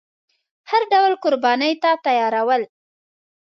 هر 0.69 0.81
ډول 0.91 1.13
قربانۍ 1.23 1.73
ته 1.81 1.91
تیار 2.05 2.35
ول. 2.47 2.63